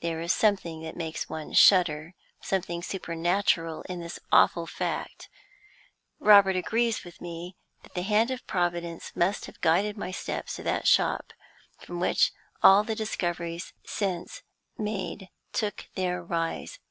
There 0.00 0.22
is 0.22 0.32
something 0.32 0.80
that 0.84 0.96
makes 0.96 1.28
one 1.28 1.52
shudder, 1.52 2.14
something 2.40 2.82
supernatural 2.82 3.82
in 3.90 4.00
this 4.00 4.18
awful 4.32 4.66
fact. 4.66 5.28
Robert 6.18 6.56
agrees 6.56 7.04
with 7.04 7.20
me 7.20 7.58
that 7.82 7.92
the 7.92 8.00
hand 8.00 8.30
of 8.30 8.46
Providence 8.46 9.12
must 9.14 9.44
have 9.44 9.60
guided 9.60 9.98
my 9.98 10.12
steps 10.12 10.56
to 10.56 10.62
that 10.62 10.86
shop 10.88 11.34
from 11.78 12.00
which 12.00 12.32
all 12.62 12.84
the 12.84 12.94
discoveries 12.96 13.74
since 13.84 14.42
made 14.78 15.28
took 15.52 15.88
their 15.94 16.22
rise. 16.24 16.78